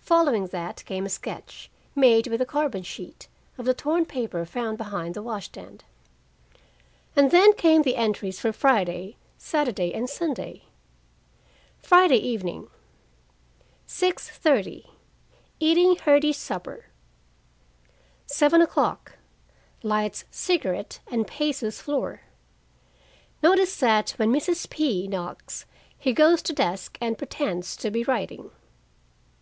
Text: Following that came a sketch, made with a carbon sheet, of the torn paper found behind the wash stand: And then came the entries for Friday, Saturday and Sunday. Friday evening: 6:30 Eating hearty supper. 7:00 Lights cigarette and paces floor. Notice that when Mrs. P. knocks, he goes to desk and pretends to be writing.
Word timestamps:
Following 0.00 0.46
that 0.46 0.82
came 0.86 1.04
a 1.04 1.10
sketch, 1.10 1.70
made 1.94 2.28
with 2.28 2.40
a 2.40 2.46
carbon 2.46 2.82
sheet, 2.82 3.28
of 3.58 3.66
the 3.66 3.74
torn 3.74 4.06
paper 4.06 4.46
found 4.46 4.78
behind 4.78 5.12
the 5.12 5.20
wash 5.22 5.44
stand: 5.48 5.84
And 7.14 7.30
then 7.30 7.52
came 7.52 7.82
the 7.82 7.96
entries 7.96 8.40
for 8.40 8.52
Friday, 8.54 9.16
Saturday 9.36 9.92
and 9.92 10.08
Sunday. 10.08 10.62
Friday 11.78 12.16
evening: 12.16 12.68
6:30 13.86 14.88
Eating 15.60 15.96
hearty 15.96 16.32
supper. 16.32 16.86
7:00 18.28 18.96
Lights 19.82 20.24
cigarette 20.30 21.00
and 21.08 21.26
paces 21.26 21.82
floor. 21.82 22.22
Notice 23.42 23.76
that 23.80 24.08
when 24.12 24.32
Mrs. 24.32 24.70
P. 24.70 25.06
knocks, 25.06 25.66
he 25.98 26.14
goes 26.14 26.40
to 26.40 26.54
desk 26.54 26.96
and 26.98 27.18
pretends 27.18 27.76
to 27.76 27.90
be 27.90 28.04
writing. 28.04 28.50